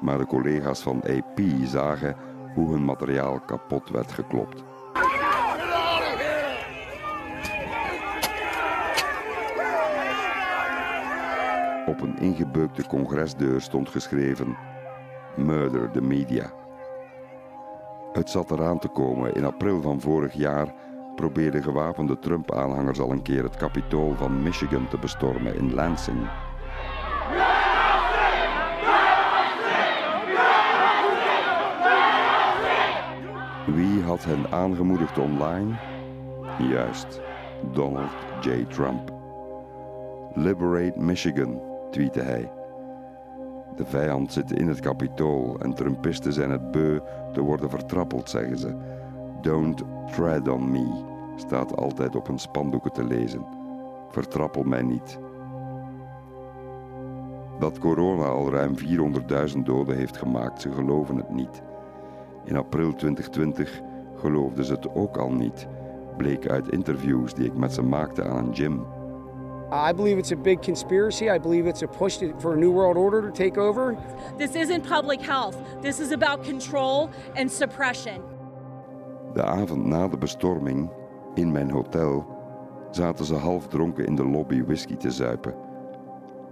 [0.00, 2.16] maar de collega's van AP zagen
[2.54, 4.64] hoe hun materiaal kapot werd geklopt.
[11.86, 14.56] Op een ingebeukte congresdeur stond geschreven:
[15.36, 16.65] Murder the media.
[18.16, 19.34] Het zat eraan te komen.
[19.34, 20.74] In april van vorig jaar
[21.14, 26.18] probeerden gewapende Trump-aanhangers al een keer het kapitool van Michigan te bestormen in Lansing.
[33.66, 35.74] Wie had hen aangemoedigd online?
[36.58, 37.20] Juist,
[37.72, 38.64] Donald J.
[38.68, 39.12] Trump.
[40.34, 42.55] Liberate Michigan, tweette hij.
[43.76, 47.00] De vijand zit in het kapitool en Trumpisten zijn het beu
[47.32, 48.74] te worden vertrappeld, zeggen ze.
[49.40, 51.04] Don't tread on me,
[51.36, 53.46] staat altijd op hun spandoeken te lezen.
[54.08, 55.18] Vertrappel mij niet.
[57.58, 58.74] Dat corona al ruim
[59.54, 61.62] 400.000 doden heeft gemaakt, ze geloven het niet.
[62.44, 63.80] In april 2020
[64.14, 65.66] geloofden ze het ook al niet,
[66.16, 68.84] bleek uit interviews die ik met ze maakte aan een gym.
[69.72, 71.28] I believe it's a big conspiracy.
[71.28, 73.96] I believe it's a push to, for a new world order to take over.
[74.38, 75.56] This isn't public health.
[75.82, 78.22] This is about control and suppression.
[79.34, 80.90] De avond na de bestorming,
[81.34, 82.26] in mijn hotel,
[82.90, 85.54] zaten ze half dronken in de lobby whisky te zuipen.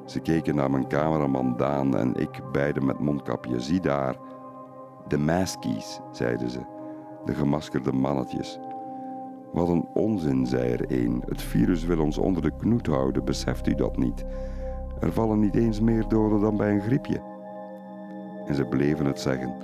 [0.05, 3.61] Ze keken naar mijn cameraman Daan en ik, beide met mondkapje.
[3.61, 4.17] Zie daar,
[5.09, 6.61] de maskies, zeiden ze,
[7.25, 8.59] de gemaskerde mannetjes.
[9.55, 11.23] Wat een onzin, zei er een.
[11.27, 14.25] Het virus wil ons onder de knoet houden, beseft u dat niet?
[15.01, 17.23] Er vallen niet eens meer doden dan bij een griepje.
[18.47, 19.55] En ze bleven het zeggen,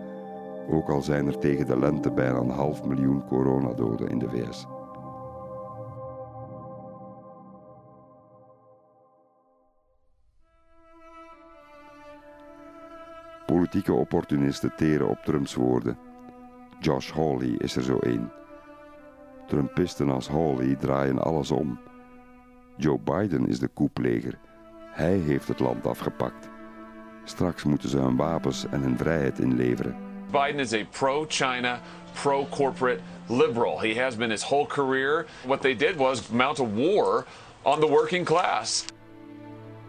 [0.70, 4.66] ook al zijn er tegen de lente bijna een half miljoen coronadoden in de VS.
[13.46, 15.98] Politieke opportunisten teren op Trumps woorden.
[16.81, 18.39] Josh Hawley is er zo één.
[19.50, 21.78] Trumpisten als Hawley draaien alles om.
[22.76, 24.38] Joe Biden is de koepleger.
[24.90, 26.48] Hij heeft het land afgepakt.
[27.24, 29.96] Straks moeten ze hun wapens en hun vrijheid inleveren.
[30.30, 31.80] Biden is a pro China,
[32.22, 33.80] pro corporate liberal.
[33.80, 35.26] He has been his whole career.
[35.46, 37.24] What they did was mount a war
[37.62, 38.84] on the working class.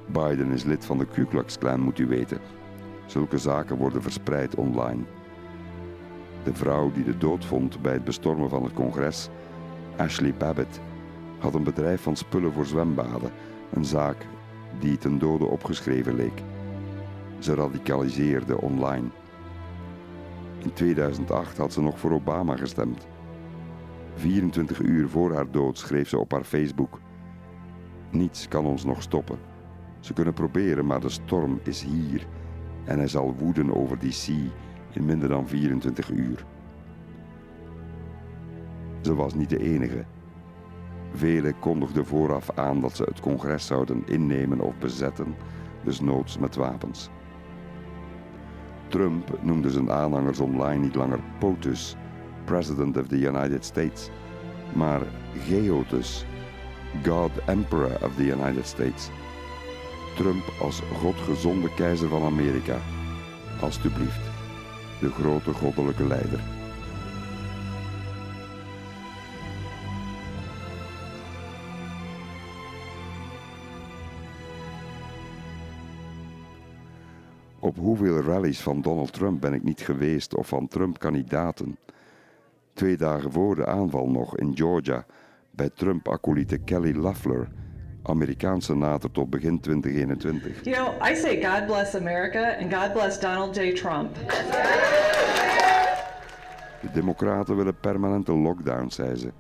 [0.08, 2.40] Biden is lid van de Ku Klux Klan, moet u weten.
[3.06, 5.04] Zulke zaken worden verspreid online.
[6.44, 9.30] De vrouw die de dood vond bij het bestormen van het congres,
[10.02, 10.80] Ashley Babbitt,
[11.40, 13.32] had een bedrijf van spullen voor zwembaden,
[13.74, 14.26] een zaak
[14.80, 16.42] die ten dode opgeschreven leek.
[17.40, 19.08] Ze radicaliseerde online.
[20.58, 23.08] In 2008 had ze nog voor Obama gestemd.
[24.16, 27.00] 24 uur voor haar dood schreef ze op haar Facebook:
[28.12, 29.40] Niets kan ons nog stoppen.
[30.00, 32.28] Ze kunnen proberen, maar de storm is hier
[32.84, 34.28] en hij zal woeden over DC
[34.94, 36.46] in minder dan 24 uur.
[39.02, 40.06] Ze was niet de enige.
[41.14, 45.36] Velen kondigden vooraf aan dat ze het congres zouden innemen of bezetten,
[45.84, 47.10] dus noods met wapens.
[48.88, 51.96] Trump noemde zijn aanhangers online niet langer POTUS,
[52.46, 54.10] President of the United States,
[54.76, 55.02] maar
[55.38, 56.26] Geotus,
[57.04, 59.10] God Emperor of the United States.
[60.16, 62.78] Trump als godgezonde keizer van Amerika.
[63.62, 64.30] Alsjeblieft,
[65.00, 66.61] de grote goddelijke leider.
[77.82, 81.78] Hoeveel rallies van Donald Trump ben ik niet geweest of van Trump-kandidaten?
[82.74, 85.06] Twee dagen voor de aanval nog in Georgia
[85.52, 87.48] bij Trump-acolyte Kelly Loeffler,
[88.04, 90.64] Amerikaanse senator tot begin 2021.
[90.64, 93.74] You know, I say God bless America and God bless Donald J.
[93.74, 94.16] Trump.
[96.82, 99.32] De Democraten willen permanente lockdown, zei ze.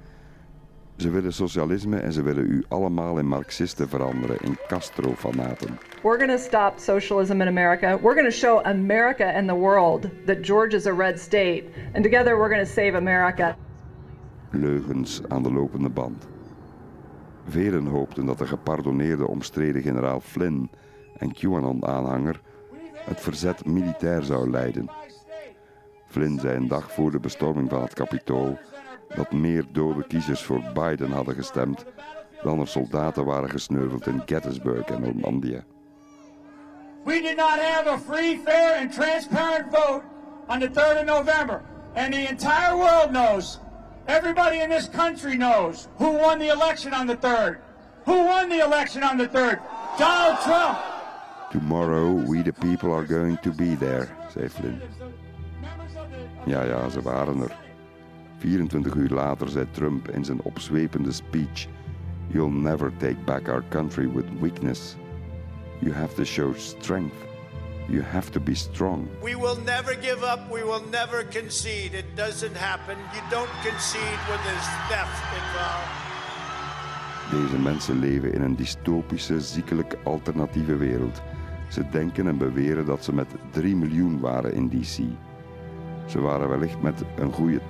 [1.01, 5.79] Ze willen socialisme en ze willen u allemaal in Marxisten veranderen, in Castro-fanaten.
[6.03, 7.99] We're going to stop socialism in America.
[8.01, 11.63] We're going to show America and the world that Georgia is a red state.
[11.93, 13.55] And together we're going to save America.
[14.49, 16.27] Leugens aan de lopende band.
[17.47, 20.69] Velen hoopten dat de gepardonneerde omstreden generaal Flynn
[21.17, 22.41] en QAnon-aanhanger
[23.05, 24.89] het verzet militair zou leiden.
[26.05, 28.57] Flynn zei een dag voor de bestorming van het Capitool
[29.15, 31.85] dat meer dode kiezers voor Biden hadden gestemd
[32.43, 35.63] dan er soldaten waren gesneuveld in Gettysburg en Normandië.
[37.03, 40.03] We did not have a free, fair, and transparent vote
[40.47, 41.61] on the 3rd of November.
[41.95, 43.59] And the entire world knows,
[44.05, 47.57] everybody in this country knows who won the election on the 3rd.
[48.05, 49.59] Who won the election on the 3rd?
[49.97, 50.77] Donald Trump.
[51.51, 54.81] Tomorrow we the people are going to be there, zei Flynn.
[56.45, 57.70] Ja, ja, ze waren er.
[58.41, 61.67] 24 uur later zei Trump in zijn opzwepende speech:
[62.27, 64.95] You'll never take back our country with weakness.
[65.79, 67.15] You have to show strength.
[67.87, 69.07] You have to be strong.
[69.21, 70.39] We will never give up.
[70.51, 71.97] We will never concede.
[71.97, 72.97] It doesn't happen.
[73.13, 75.99] You don't concede when there's theft involved.
[77.31, 81.21] Deze mensen leven in een dystopische, ziekelijk alternatieve wereld.
[81.69, 84.99] Ze denken en beweren dat ze met 3 miljoen waren in DC.
[86.05, 87.63] Ze waren wellicht met een goede 30.000.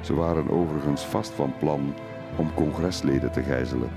[0.00, 1.94] Ze waren overigens vast van plan
[2.36, 3.88] om congresleden te gijzelen.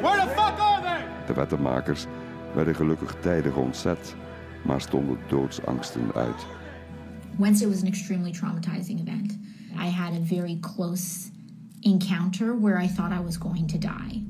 [0.00, 1.06] Where the fuck are they?
[1.26, 2.06] De wettenmakers
[2.54, 4.14] werden gelukkig tijdig ontzet,
[4.62, 6.46] maar stonden doodsangsten uit.
[7.36, 9.38] Wednesday was an extremely traumatizing event.
[9.74, 11.30] I had a very close
[11.80, 14.26] encounter where I thought I was going to die.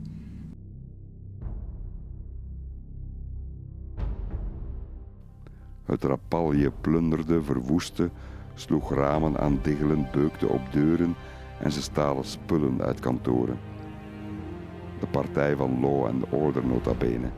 [5.93, 8.11] Het rapalje plunderde, verwoestte,
[8.55, 11.15] sloeg ramen aan diggelen, beukte op deuren
[11.61, 13.59] en ze stalen spullen uit kantoren.
[15.01, 17.31] De partij van Law and Order nota bene.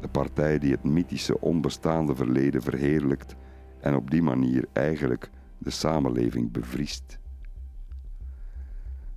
[0.00, 3.36] De partij die het mythische onbestaande verleden verheerlijkt
[3.80, 7.18] en op die manier eigenlijk de samenleving bevriest.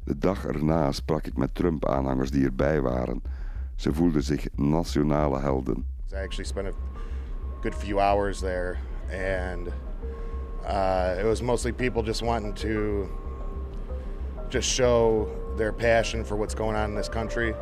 [0.03, 3.21] De dag erna sprak ik met Trump-aanhangers die erbij waren.
[3.75, 5.85] Ze voelden zich nationale helden.
[6.11, 6.75] I actually spent
[7.61, 8.79] good few hours there,
[9.11, 9.71] and
[10.65, 13.07] uh, it was mostly people just wanting to
[14.49, 17.53] just show their passion for what's going on in this country.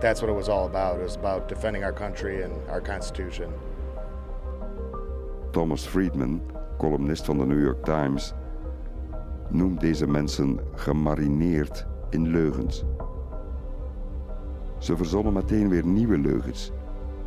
[0.00, 0.98] That's what it was all about.
[0.98, 3.52] It was about defending our country and our Constitution.
[5.52, 6.40] Thomas Friedman,
[6.78, 8.34] columnist van de New York Times,
[9.48, 12.84] noemt deze mensen gemarineerd in leugens.
[14.78, 16.72] Ze verzonnen meteen weer nieuwe leugens.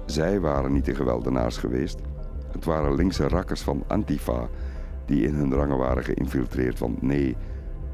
[0.06, 2.00] Zij waren niet de geweldenaars geweest.
[2.52, 4.50] Het waren linkse rakkers van Antifa
[5.06, 6.80] die in hun rangen waren geïnfiltreerd.
[6.80, 7.38] Want nee,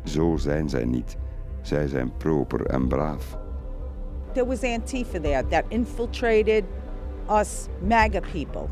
[0.03, 1.18] zo zijn zij niet.
[1.62, 3.38] Zij zijn proper en braaf.
[4.34, 6.64] There was Antifa there that infiltrated
[7.30, 8.68] us MAGA people.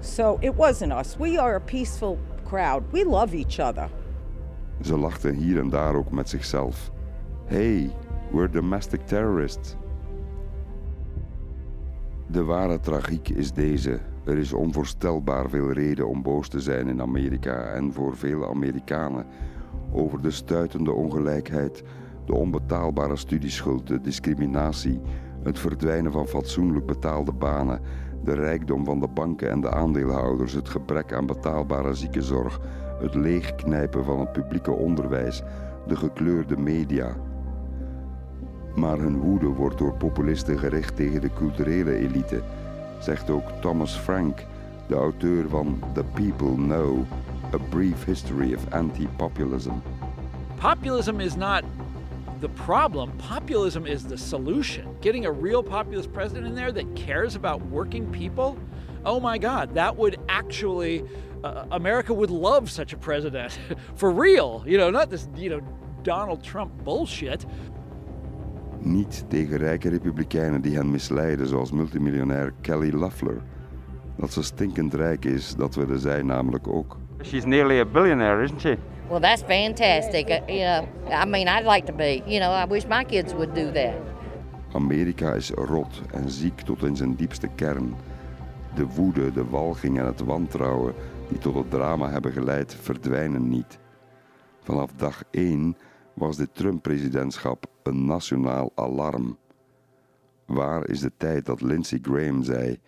[0.00, 1.16] So it wasn't us.
[1.16, 2.82] We are a peaceful crowd.
[2.90, 3.88] We love each other.
[4.80, 6.90] Ze lachten hier en daar ook met zichzelf.
[7.44, 7.90] Hey,
[8.30, 9.76] we're domestic terrorists.
[12.26, 14.00] De ware tragiek is deze.
[14.24, 19.26] Er is onvoorstelbaar veel reden om boos te zijn in Amerika en voor vele Amerikanen
[19.92, 21.82] over de stuitende ongelijkheid,
[22.26, 25.00] de onbetaalbare studieschuld, de discriminatie,
[25.42, 27.80] het verdwijnen van fatsoenlijk betaalde banen,
[28.24, 32.60] de rijkdom van de banken en de aandeelhouders, het gebrek aan betaalbare ziekenzorg,
[33.00, 35.42] het leegknijpen van het publieke onderwijs,
[35.86, 37.16] de gekleurde media.
[38.74, 42.42] Maar hun woede wordt door populisten gericht tegen de culturele elite,
[43.04, 44.46] zegt ook Thomas Frank,
[44.86, 47.06] de auteur van The People Know,
[47.54, 49.82] A Brief History of Anti-Populism.
[50.56, 51.64] Populism is not
[52.40, 53.10] the problem.
[53.18, 54.96] Populism is the solution.
[55.00, 58.58] Getting a real populist president in there that cares about working people.
[59.04, 61.04] Oh my God, that would actually,
[61.44, 63.58] uh, America would love such a president
[63.94, 64.64] for real.
[64.66, 65.60] You know, not this, you know,
[66.02, 67.46] Donald Trump bullshit.
[68.84, 73.40] Niet tegen rijke republikeinen die hen misleiden, zoals multimiljonair Kelly Loeffler.
[74.16, 76.98] Dat ze stinkend rijk is, dat willen zij namelijk ook.
[77.22, 78.78] She's nearly a billionaire, isn't she?
[79.08, 80.28] Well, that's fantastic.
[80.28, 82.22] Uh, you know, I mean, I'd like to be.
[82.26, 83.94] You know, I wish my kids would do that.
[84.72, 87.94] Amerika is rot en ziek tot in zijn diepste kern.
[88.74, 90.94] De woede, de walging en het wantrouwen
[91.28, 93.78] die tot het drama hebben geleid, verdwijnen niet.
[94.62, 95.76] Vanaf dag 1
[96.14, 99.38] was dit Trump-presidentschap een nationaal alarm.
[100.46, 102.78] Waar is de tijd dat Lindsey Graham zei: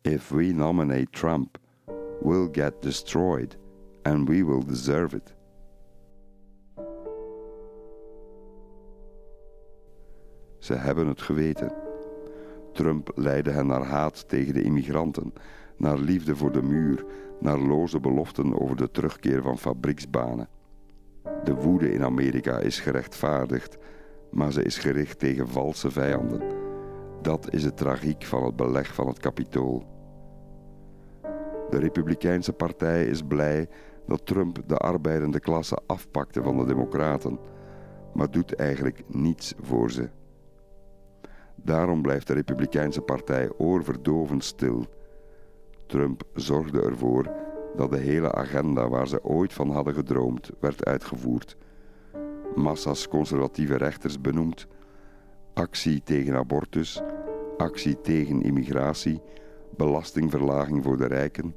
[0.00, 1.58] If we nominate Trump,
[2.20, 3.58] we'll get destroyed
[4.02, 5.34] and we will deserve it.
[10.58, 11.72] Ze hebben het geweten.
[12.72, 15.32] Trump leidde hen naar haat tegen de immigranten,
[15.76, 17.04] naar liefde voor de muur,
[17.40, 20.48] naar loze beloften over de terugkeer van fabrieksbanen.
[21.44, 23.78] De woede in Amerika is gerechtvaardigd,
[24.30, 26.42] maar ze is gericht tegen valse vijanden.
[27.22, 29.84] Dat is de tragiek van het beleg van het kapitool.
[31.70, 33.68] De Republikeinse Partij is blij
[34.06, 37.38] dat Trump de arbeidende klasse afpakte van de Democraten,
[38.14, 40.08] maar doet eigenlijk niets voor ze.
[41.54, 44.86] Daarom blijft de Republikeinse Partij oorverdovend stil.
[45.86, 47.30] Trump zorgde ervoor
[47.76, 51.56] dat de hele agenda waar ze ooit van hadden gedroomd werd uitgevoerd.
[52.54, 54.66] Massa's conservatieve rechters benoemd,
[55.54, 57.02] actie tegen abortus,
[57.56, 59.22] actie tegen immigratie,
[59.76, 61.54] belastingverlaging voor de rijken,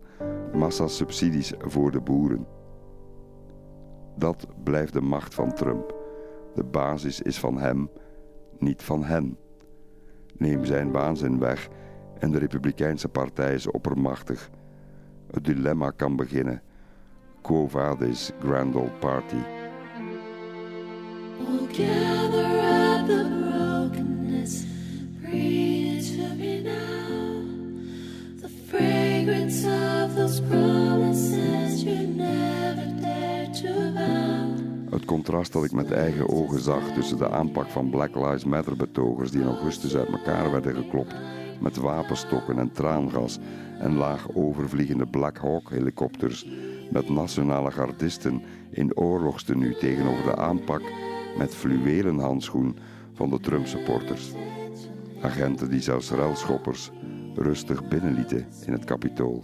[0.54, 2.48] massa's subsidies voor de boeren.
[4.16, 5.96] Dat blijft de macht van Trump.
[6.56, 7.90] De basis is van hem,
[8.58, 9.38] niet van hen.
[10.38, 11.70] Neem zijn waanzin weg
[12.20, 14.50] en de Republikeinse Partij is oppermachtig.
[15.34, 16.62] Het dilemma kan beginnen.
[17.42, 19.42] Quo vadis grand old party.
[21.40, 24.66] We'll gather at the brokenness,
[25.22, 27.44] breathe to me now.
[28.42, 34.92] The fragrance of those promises you never dared to vow.
[34.92, 38.76] Het contrast dat ik met eigen ogen zag tussen de aanpak van Black Lives Matter
[38.76, 41.16] betogers die in augustus uit elkaar werden geklopt
[41.64, 43.40] met wapenstokken en traangas
[43.80, 46.48] en laag overvliegende Black Hawk helikopters
[46.92, 50.82] met nationale gardisten in oorlogstenu tegenover de aanpak
[51.38, 52.78] met fluwelen handschoen
[53.14, 54.32] van de Trump-supporters.
[55.22, 56.92] Agenten die zelfs ruilschoppers
[57.36, 59.44] rustig binnenlieten in het kapitool.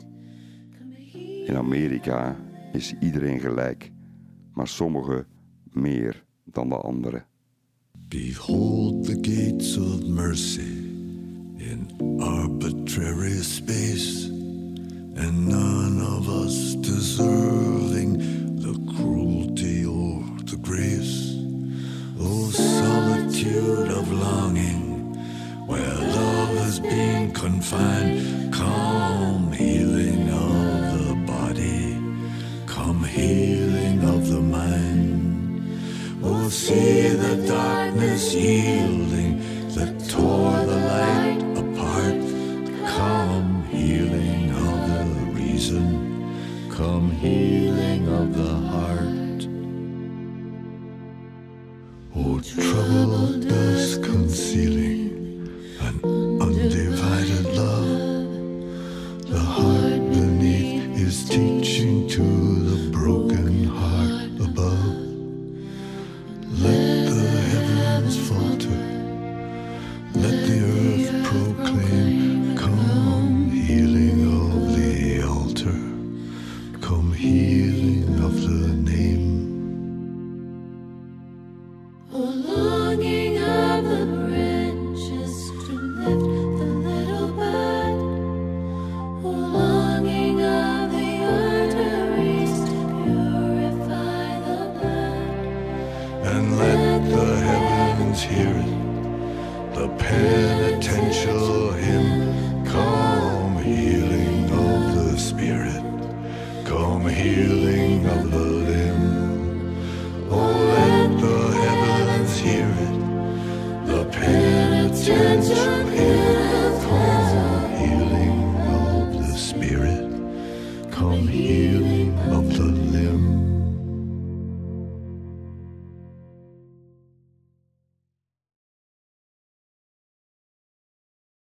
[1.45, 2.36] In Amerika
[2.72, 3.91] is iedereen gelijk,
[4.53, 5.28] maar sommigen
[5.72, 7.26] meer dan de anderen.
[8.07, 10.89] Behold the gates of mercy
[12.02, 18.18] arbitrary space, and none of us deserving
[18.58, 21.36] the cruelty or the grace.
[22.20, 25.16] Oh, solitude of longing,
[25.68, 31.97] where love has been confined, come healing of the body,
[32.66, 35.80] come healing of the mind.
[36.24, 39.39] Oh, see the darkness yielding
[39.76, 41.49] that tore the light
[46.90, 49.42] from healing of the heart.
[52.16, 54.68] O trouble does conceal.